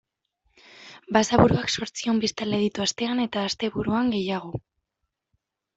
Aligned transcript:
Basaburuak 1.17 1.69
zortziehun 1.75 2.23
biztanle 2.25 2.63
ditu 2.65 2.85
astean 2.87 3.25
eta 3.29 3.47
asteburuan 3.51 4.13
gehiago. 4.17 4.55